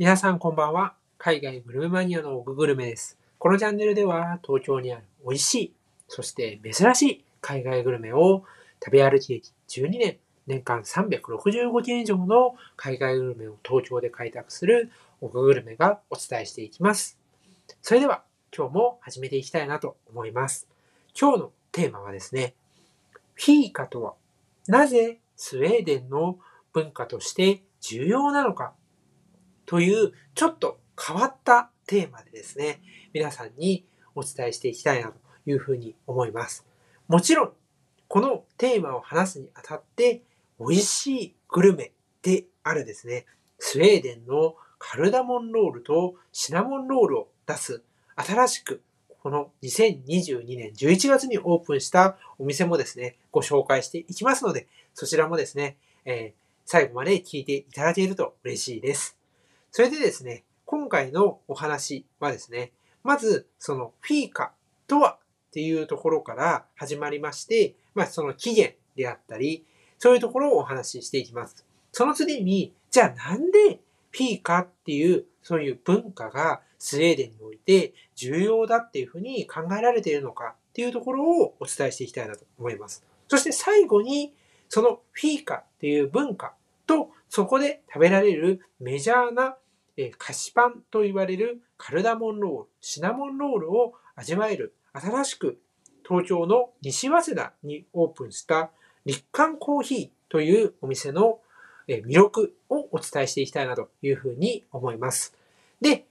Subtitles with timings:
[0.00, 0.94] 皆さんこんばんは。
[1.18, 3.18] 海外グルメマニアのオググルメです。
[3.38, 5.74] このチャンネルでは東京にある美味しい、
[6.08, 8.42] そして珍しい海外グルメを
[8.82, 10.16] 食べ歩き歴12年、
[10.46, 14.90] 年間365件以上の海外グルメを東京で開拓する
[15.20, 17.18] オググルメがお伝えしていきます。
[17.82, 18.22] それでは
[18.56, 20.66] 今日も始めていきたいなと思います。
[21.14, 22.54] 今日のテーマはですね、
[23.34, 24.14] フィーカとは
[24.66, 26.38] なぜスウェーデンの
[26.72, 28.72] 文化として重要なのか
[29.70, 32.80] というちょっと変わったテーマでですね、
[33.14, 33.84] 皆さんに
[34.16, 35.14] お伝えしていきたいなと
[35.46, 36.66] いうふうに思います。
[37.06, 37.52] もちろん、
[38.08, 40.22] このテーマを話すにあたって
[40.58, 43.26] 美味しいグルメであるですね、
[43.60, 47.80] スウェーデンのカルダモンロールとシナモンロールを出す
[48.16, 48.82] 新しく
[49.22, 56.40] この2022年11月にオープンしたお店もですね、ご紹介していきますので、そちらもですね、えー
[56.72, 59.19] 最後まで聞いていただけると嬉しいです。
[59.72, 62.72] それでですね、今回のお話はですね、
[63.04, 64.52] まずそのフィーカ
[64.88, 69.64] とはっていうところから始まりまして、まあその起源であったり、
[69.98, 71.64] そういうところをお話ししていきます。
[71.92, 83.04] その次に、じゃあなんでフィーカっていうそういう文化がスウェーデンにおいて重要だっていうふうに考えられているのかっていうところをお伝えしていきたいなと思います。
[83.28, 84.34] そして最後に、
[84.68, 86.54] そのフィーカっていう文化
[86.86, 89.56] と、そこで食べられるメジャーな、
[90.18, 95.58] 菓子パンと言われるカルダモンロール、シナモンロールを味わえる新しく
[96.06, 98.70] 東京の西早稲田にオープンした
[99.04, 101.38] 立漢コーヒーというお店の
[101.86, 105.36] 魅力をお伝えしていきたいなというふうに思います。
[105.80, 106.06] で、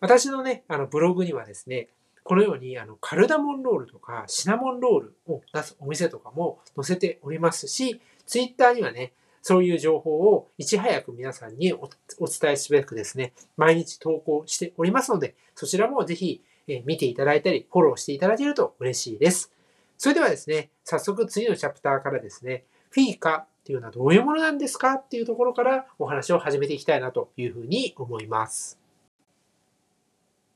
[0.00, 1.88] 私のね、あのブログにはですね、
[2.22, 9.12] このようにあのカルダモンロールとかシナモンロールを出すお店とかも載せておりますし、ツイッターにはね、
[9.46, 11.90] そういう情報をいち早く皆さんにお
[12.28, 16.42] 伝えすべくですね、毎日投稿しておりますので、そちらもぜひ
[16.86, 19.52] 見ていただいたり、フォローしていただけると嬉しいです。
[19.98, 28.80] それではですね、早速次のチャプターからですね、フィーカっていうのはどういうものなんですかっていうところからお話を始めていきたいなというふうに思います。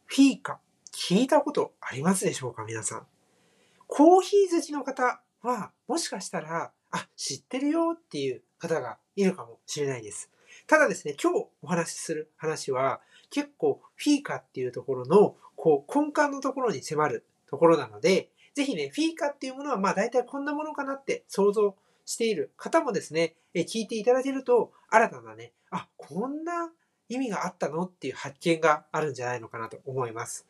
[0.07, 0.61] フィーカ、
[0.95, 3.07] 聞いたことありますでしょうか皆さん。
[3.87, 10.31] コーヒー好きの方は、もしかしたら、あ、知ってるよっていう方がいるかもしれないです。
[10.67, 26.71] ただですね、今日お話しする話は、結構フィーカっていうところの、こう、根幹のところに迫るところなので、ぜひね、フィーカっていうものは、まあ大体こんなものかなって想像している方もですね、え聞いていただけると、新たなね、あ、こんな
[27.09, 30.47] 意味があったのっていう発見があるんじゃないのかなと思います。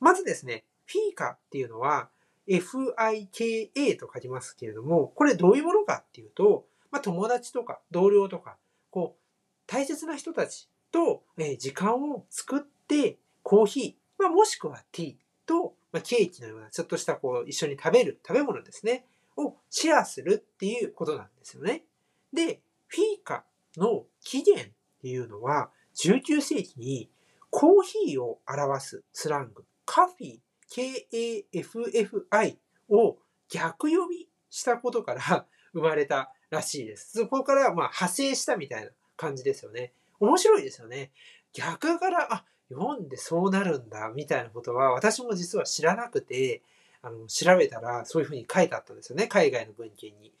[0.00, 2.08] まずですね、フィーカっていうのは、
[2.46, 8.56] FIKA と書きますけれども、これどういうものかっていうと、まあ、友達とか同僚とか、
[8.90, 9.22] こう、
[9.66, 15.16] 大切な人たちと、えー時間を作って、コーヒー、まあ、もしくはティー
[15.46, 21.84] と、まあ、ケーキのようなちょっとしたこう一緒に食べる食べ物ですね、をシェアするっていうことなんですよね。
[22.32, 23.44] で、フィーカ
[23.76, 24.72] の起源っ
[25.02, 27.10] ていうのは、19世紀に
[27.50, 32.58] コーヒーを表すスラング、カフィー、K-A-F-F-I
[32.90, 33.16] を
[33.48, 37.18] 逆読みしたことから生まれたらしいです。
[37.18, 39.92] そこからまあ派生したみたいな感じですよね。
[40.20, 41.10] 面白いですよね。
[41.52, 46.62] 逆から、あ、読んでそうなるんだ、みたいなことは私も実は知らなくて、
[47.02, 49.26] あの、調べたらそういうふうに書いてあったんですよね。
[49.26, 50.32] 海外の文献に。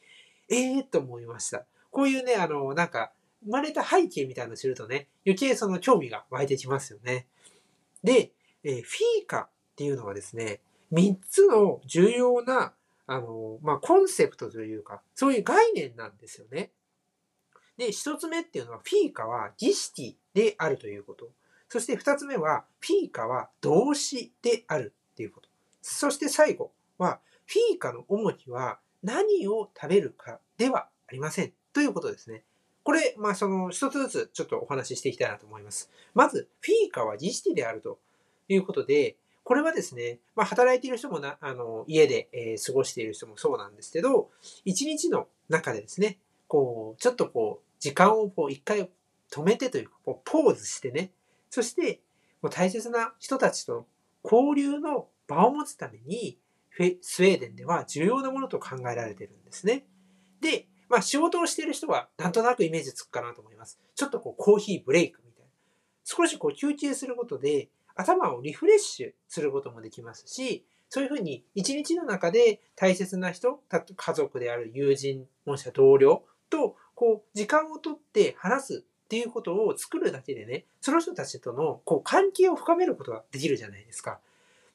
[0.48, 1.64] ええー、と思いました。
[1.90, 3.12] こういうね、あの、なんか、
[3.44, 7.26] 生まれた背景みたいなのを知るとね、余計その興味が湧いてきますよね。
[8.02, 8.32] で、
[8.64, 10.60] えーフィーカっていうのはですね、
[10.92, 12.72] 3つの重要な、
[13.06, 16.70] あの、まあ、コンセプトというか、そういう概念なんですよね。
[17.76, 21.30] で、1つ目っていうのは、フィーカは儀式であるということ。
[21.68, 25.48] そして2つ目は、フィーカは動詞であるっていうこと。
[25.82, 31.52] そして最後は、フィーカの主には何を食べるかではありません。
[31.72, 32.42] ということですね。
[32.82, 35.90] これ、まあ、その一つずつちょっとお話ししていきたいなと思います。
[36.14, 37.98] まず、フィーカは儀式であると
[38.48, 44.28] いうことで、これはですね、まあ、働いている人もな、あの、家で、え過ごしている人もそうなんですけど、
[44.64, 48.90] 一日の中でですね、こう、ちょっとこう、時間をこう、一回
[49.30, 51.12] 止めてというか、こうポーズしてね、
[51.48, 52.00] そして、
[52.42, 53.86] こう大切な人たちと
[54.24, 56.40] 交流の場を持つために、
[56.70, 59.86] フェスウェーデンでは重要なものと考えられているんですね。
[60.40, 63.78] で、まあ仕事をしている人はなんとなくイメージつくかなと思います。
[63.94, 65.50] ちょっとこうコーヒーブレイクみたいな。
[66.02, 84.20] 少しこう休憩することで頭をリフレッシュすることもできますし、そういうふうに一日の中で大切な人、家族である友人、もしくは同僚とこう時間をとって話すっていうことを作るだけでね、その人たちとのこう関係を深めることができるじゃないですか。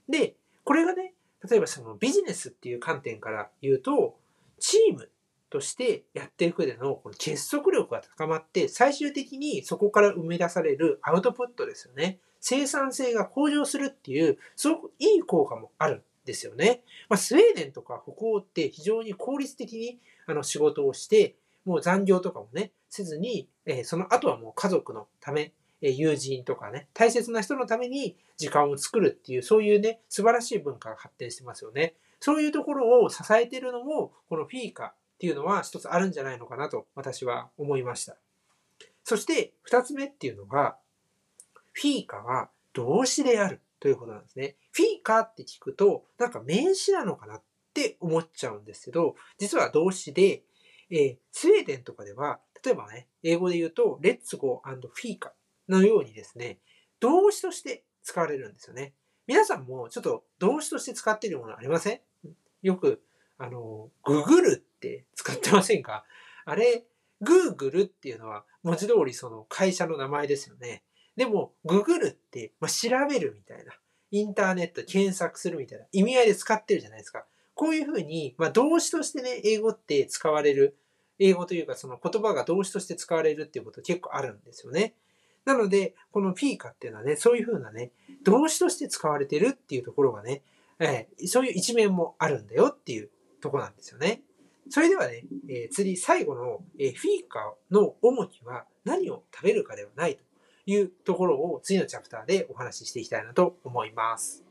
[0.09, 1.13] で、これがね、
[1.49, 4.17] 例えばそのビジネスっていう観点から言うと、
[4.59, 5.09] チーム
[5.49, 12.19] としてやっていくでのこの結束力が高まって、最終的にそこから生み出されるアウトプットですよね。
[12.41, 16.83] 生産性が向上するっていう、すごくいい効果もあるんですよね。
[17.07, 31.95] まあ、スウェーデンとか北欧って非常に効率的にあの仕事をして、もう残業とかもね、せずに、えー、その後はもう家族のため、えー、友人とかね、大切な人のために時間を作るっていう、そういうね、素晴らしい文化が発展してますよね。
[32.19, 38.17] そういうところを支えてるのも、このフィーカっていうのは一つあるんじゃないのかなと私は思いました。
[39.03, 40.77] そして二つ目っていうのが、
[41.73, 44.55] フィーカは動詞であるということなんですね。
[44.71, 50.43] フィーカって聞くと、なんか名詞なのかなって思っちゃうんですけど、実は動詞で、
[50.89, 55.33] えー、スウェーデンとかでは、例えばね、英語で言うと、Let's go and フィーカ
[55.67, 56.59] のようにですね、
[56.99, 58.93] 動詞として使われるんですよね。
[59.25, 62.01] 皆さんもちょっと動詞として使っているものありません？
[62.61, 63.01] よく
[63.37, 66.03] あの、ググルって使ってませんか？
[66.45, 66.85] あれ、
[67.21, 70.83] グーグルっていうのは文字通りその会社の名前ですよね。
[71.15, 73.73] でも、ググルって、まあ、調べるみたいな、
[74.11, 77.25] インターネット検索するみたいな意味合いで使ってるじゃないですか。
[77.53, 80.77] こういうふうに、まあ、動詞としてね、英語って使われる、
[81.19, 84.95] 英語というかその言葉が動詞として使われるっていうこと結構あるんですよね。
[85.45, 87.91] なので、このフィーカっていうのはね、そういうふうなね、
[88.23, 90.41] 動詞として使われてるっていうところがね、
[90.79, 93.09] えー、そういう一面もあるんだよっていう
[93.41, 94.21] とこなんですよね。
[94.69, 100.23] それではね、えー、次、最後の、えー、フィーカの主には何を食べるかではないと
[100.65, 104.43] いうところを次のチャプターでお話ししていきたいなと思います。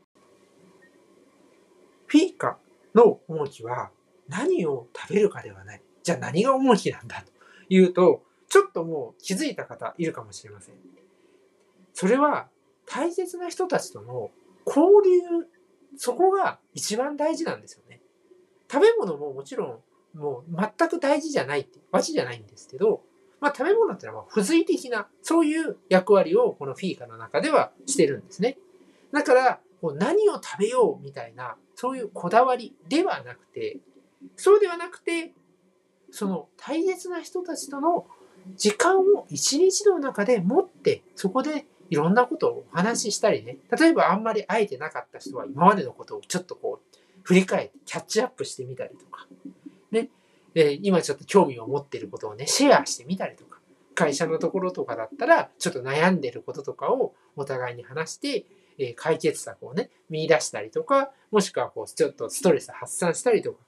[2.07, 2.57] フィーカ
[2.93, 3.91] の重きは
[4.27, 5.81] 何を食べるかではない。
[6.03, 7.31] じゃあ何が重きなんだと
[7.69, 10.75] いうと、ちょっともう気づいた方いるかもしれません。
[11.93, 12.49] それは
[12.85, 14.31] 大切な人たちとの
[14.65, 15.47] 交流、
[15.97, 18.01] そこが一番大事なんですよね。
[18.69, 19.81] 食べ物ももちろ
[20.15, 23.03] ん、もう全く大事じゃないってわけじゃないんですけど、
[23.41, 28.57] まあ食べ物ってのは付随的な、そういう役割をこのフィーカの中ではしてるんですね。
[29.11, 29.59] だから、
[29.95, 33.79] 何を食べようみたいな、そういうこだわりではなくて、
[34.37, 35.33] そうではなくて、
[36.11, 38.05] その大切な人たちとの
[38.55, 43.57] 時間を一日の中で持って、そこでいろんなことをお話ししたりね。
[43.77, 49.27] 例えばあんまり会えてなかった人は今までのことをちょっとこう振り返ってキャッチアップしてみたりとか、
[49.91, 50.09] ね、
[50.55, 53.59] え今ちょっと興味を持っていることをね、シェアしてみたりとか、
[53.95, 58.45] 会社のところとかだったら、ちょっと悩んでることとかをお互いに話して、
[58.77, 63.59] え解決策をね、見出したりとか、もしくはこう、ちょっとストレス発散したりとか、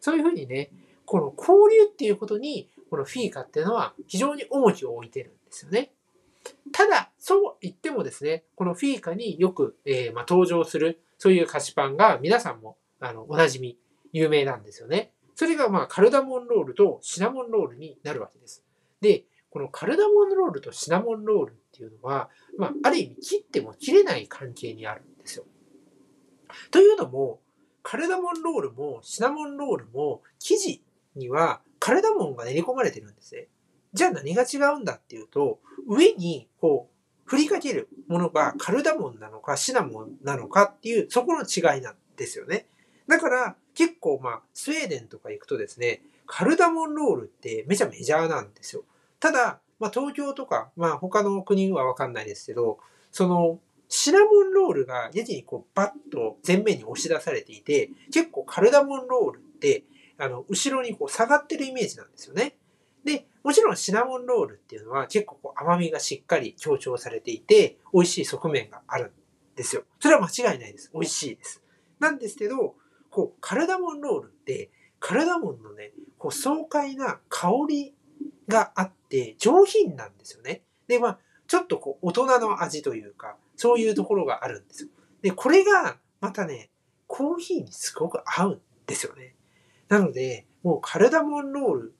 [0.00, 0.70] そういうふうにね、
[1.06, 5.92] この交流っていうことに、このフィーカっていうのは非常に重きを置いてるんですよね。
[6.72, 13.78] ただ、そう言ってもですね、このフィーカによく、えー、まあ登場する、そういう菓子パンが皆さんもあの、おなじみ、
[14.12, 15.12] 有名なんですよね。
[15.40, 18.62] それがまあカルダモンロールとシナモンロールになるわけです。
[19.00, 22.28] で、このカルダモンロールとシナモンロールっていうのは、
[22.58, 25.46] まあ、ある意味切っても切れない関係にあるんですよ。
[26.70, 27.40] というのも、
[27.82, 30.82] カルダモンロールもシナモンロールも生地
[31.16, 33.48] にはカルダモンが練り込まれてるんですね。
[33.94, 35.58] じゃあ何が違うんだっていうと、
[35.88, 42.66] 上にこう振りかけるものがカルダモンなのかシナモンなのかっていうそこの違いなんですよね。
[43.08, 48.84] だから結構まあスウェーデンとか行くとですね、カルダモンロールってめちゃメジャーなんですよ。
[49.18, 52.78] ただ、まあ東京とか、まあ他の国はわかんないですけど、
[53.10, 53.58] その
[53.88, 59.82] シナモンロールがやけにこうバッと前面に押し出されていて、結構カルダモンロールって、
[60.16, 62.56] あの、後ろにこう下がってるイメージなんですよね。
[63.04, 69.10] で、もちろんシナモンロールっていうのは結構こう甘みがしっかり強調されていて、美味しい側面があるん
[69.56, 69.82] ですよ。
[69.98, 70.90] それは間違いないです。
[70.94, 71.62] 美味しいです。
[71.98, 72.76] なんですけど、
[73.10, 77.94] こう、カルダモンロールって、カルダモンのね、こう爽快な香り
[78.48, 80.62] があって上品なんですよね。
[80.86, 84.88] で、まあ、ちょっとこう、大人の味というか、そういうところがあるんですよ。
[85.22, 86.70] で、これが、またね、
[87.06, 89.34] コーヒーにすごく合うんですよね。
[89.88, 91.94] なので、もうカルダモンロール、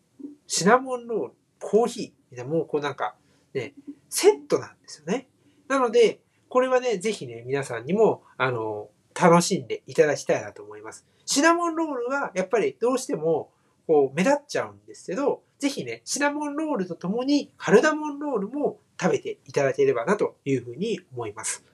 [0.47, 3.17] シナモンロール、コーヒー、もうこうなんか、
[3.55, 3.75] ね、
[4.09, 5.29] セットなんですよね。
[5.69, 8.91] なので、これはね、ぜひね、皆さんにも、あの、
[9.21, 10.70] 楽しんでいただきたいなと思います。
[11.31, 13.53] シナモンロールはやっぱりどうしても
[13.87, 21.65] こう目立っちゃうんですけど、ぜひね、シナモンロールとともにカルダモンロールも食べていただければなというふうに思います。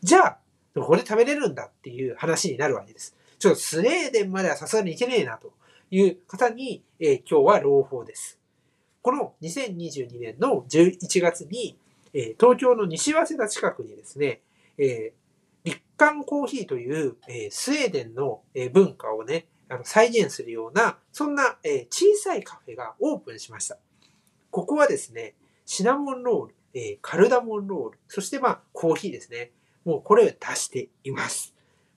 [0.00, 0.38] じゃあ、
[0.76, 3.16] ここで食べれるんだっていう話になるわけです。
[3.40, 5.52] ちょっとスウェーデンまではさすがに行けねえなと
[5.90, 8.38] いう方に、えー、今日は朗報です。
[9.02, 11.76] この2022年の11月に、
[12.14, 14.40] えー、東京の西早稲田近くにですね、
[14.78, 15.19] えー、
[16.00, 23.76] 立艦コーヒーという、えー、スウェーデンの、えー、文化をね、あの再現するような、そんな、えー、小さいカフェがオープンしました。
[24.50, 25.34] ここはですね、
[25.66, 29.50] シナモンロール、え、カルダモンロール、そしてまあコーヒーですね。
[29.84, 31.54] もうこれを出しています。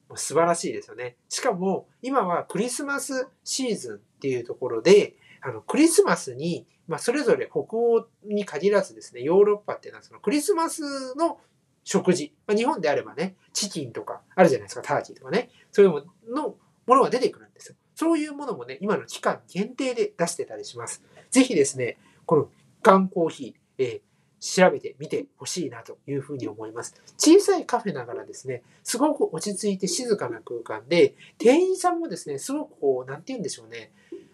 [0.09, 1.15] もう素晴らしいですよね。
[1.29, 11.39] しかも今はクリスマスシーズンっていうところで、あのクリスマスに、まあ、それぞれ北欧に限らずですね、ヨーロッパっていうのはそのクリスマスの
[11.83, 17.75] 食事、まあ、日本であればね、チキンとかあるじゃないですか、ターキーとかね、そういうものものが出てくるんですよ。
[17.95, 21.01] そういうものもね、今の期間限定で出してたりします。
[21.31, 22.49] ぜひですね、この
[22.81, 24.01] ガンコーヒー、えー
[24.43, 27.01] 調べてみてほしいなというふうに思います。
[27.17, 33.93] 小さいカフェながらですね、すごく落ち着いて静かな空間で、店員さんもですね、すごくこう、なんて言うんでしょうね、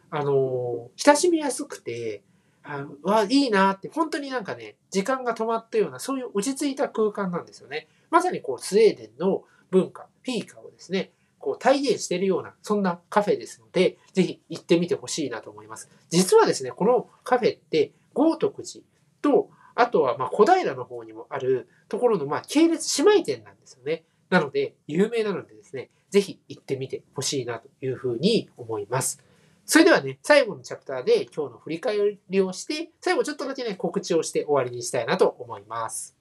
[0.10, 2.24] あの、親しみやすくて、
[2.64, 7.88] あわ、いいなって、本当になんかね、時間が止まったような、そういう落ち着いた空間なんですよね。
[8.10, 15.90] まさにこう、スウェーデンの文化、フィーカをですね、こう体現しているような、そんなカフェですので、ぜひ行ってみてほしいなと思います。
[16.10, 18.84] 実はですね、このカフェって、豪徳寺
[19.22, 19.50] と
[19.80, 24.04] あとは、ま小平の方にもあるところの、ま系列姉妹店なんですよね。
[24.30, 29.24] なので、有名なのでですね、ぜひ行ってみてほしいなというふうに思います。
[29.72, 36.18] それではね、最後のチャプターで今日の振り返りをして、最後ちょっとだけね、告知をして終わりにしたいなと思います。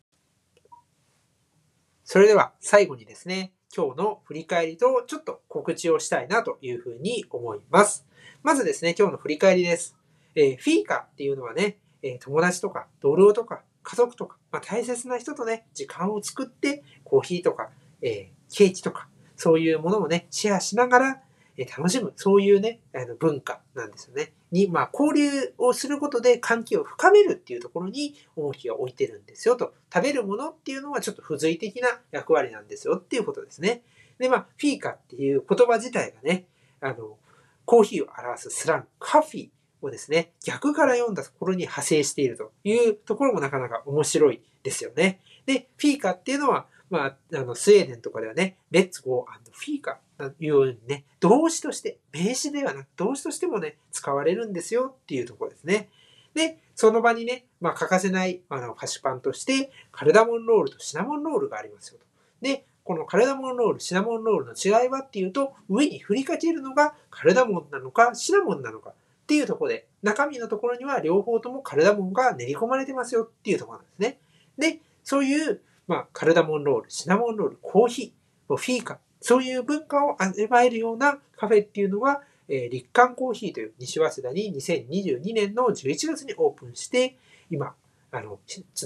[2.05, 8.05] それでは最後にですね、今日の振り返りとちょっと告知をしたいなというふうに思います。
[8.43, 9.97] まずですね、今日の振り返りです。
[10.35, 17.71] えー、フィーカっていうのはね、え友達とか同僚とか家族とか、まあ、大切な人とね、時間を作って、コーヒーとか、
[18.03, 21.23] えー、ケーキとか、そういうものをね、シェアしながら、
[21.59, 24.33] え、楽しむ、そういうね、あの文化なんですよね。
[24.53, 29.75] に、まあ、交流をすることで関係を深めるっていうところに重きを置いてるんですよと。
[29.93, 33.83] 食べるものっていうのはちょっと付随的な役割なんですよっていうことですね。
[34.19, 36.47] で、まあ、フィーカっていう言葉自体がね、
[36.81, 37.19] あの、
[37.65, 39.49] コーヒーを表すスラン、カフィー
[39.83, 45.21] をですね、逆から読んだところに派生しているというところもなかなか面白いですよね。
[45.45, 55.89] で、フィーカっていうのは、まあ、あの、スウェーデンとかではね、レッツゴーフィーカーというようにね、動詞として、名詞ではなく動詞としてもね、使われるんですよっていうところですね。
[56.35, 62.07] で、その場にね、まあ、欠かせないあの菓子パンとして、カルダモンロールとシナモンロールがありますよと。
[62.41, 68.91] で、このカルダモンロール、シナモンロールの違いはっていうと、上に振りかけるのがカルダモンなのか、シナモンなのか。
[68.91, 68.93] っ
[69.29, 74.19] ていうところで、中身のところには両方ともカルダモンが練り込まれてますよっていうところなんですね。
[74.57, 87.17] で、そういう、まあ、カルダモンロール、シナモンロール、コーヒー、フィーカ、そういう文化を味わえるようなカフェっていうのが、えー、立艦コーヒーという西早稲田に2022年の11月にオープンして、
[87.51, 87.75] 今、
[88.11, 88.39] あの、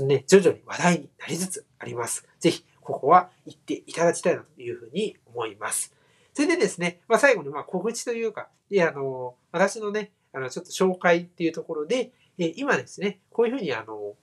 [0.07, 2.27] ね、徐々に話題になりつつあります。
[2.39, 5.95] ぜひ、ここは行っていただきたいなというふうに思います。
[6.35, 14.15] それでですね、まあ、最後にまあ告知というか、いや、あの、私のね、あの、ちょっと紹介っていうところで、え今ですね、こういうふうにあの、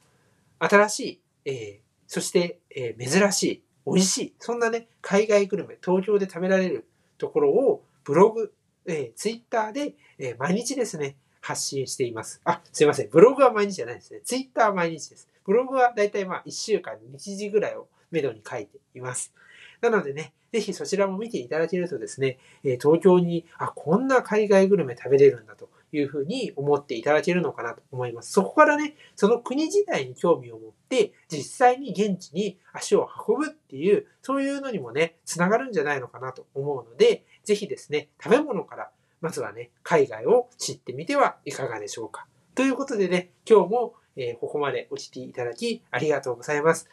[0.60, 6.88] 新しい、えそして、え珍しい、美味しい、そんなね、海外グルメ、東京で食べられる
[7.20, 8.52] ところを、ブログ、
[8.88, 12.42] えー、ツイッターで、え毎日ですね、発信しています。
[12.46, 13.10] あ、すいません。
[13.10, 14.22] ブログは毎日じゃないですね。
[14.24, 15.30] ツイッターは毎日です。
[15.46, 19.32] ブログはだいたいまあ1週間に1時ぐらいをめどに書いています。
[19.80, 28.32] なのでね、ぜひそちらも見ていただけるとですね、え東京に、あ、こんな海外グルメ食べれるんだというふうに思っていただけるのかなと思います。
[28.32, 38.92] そこからね、その国自体に興味を持って、実際に現地に足を運ぶっていう、そういうのにもね、つながるんじゃないのかなと思うので、ぜひですね、食べ物から、
[39.22, 42.28] まずはね、海外を知ってみてはいかがでしょうか。
[42.56, 46.90] ということでね、今日も、え、ここまでお聞きいただきありがとうございます。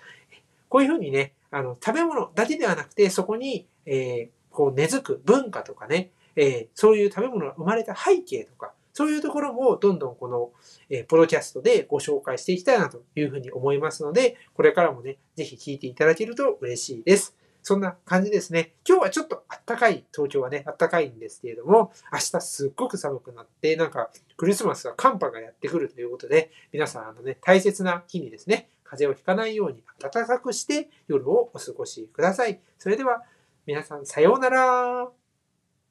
[0.68, 10.52] こういうふうにね、あの、食べ物だけではなくて、そこに、えー、こう根付く文化とかね、えー、そういう食べ物が生まれた背景とか、そういうところもどんどんこの、
[10.88, 17.36] えー、ポドキャストでご紹介していきたいなというふうに思いますので、これからもね、ぜひ聞いていただけると嬉しいです。
[17.62, 18.72] そんな感じですね。
[18.88, 32.60] 今日はちょっとあったかい、東京はね、あったかいんですけれども、明日すっごく寒くなって、なんかクリスマスは寒波がやってくるということで、皆さんあのね、大切な日にですね、風邪をひかないように暖かくして夜をお過ごしください。
[32.78, 33.24] それでは
[33.66, 35.15] 皆さんさようなら。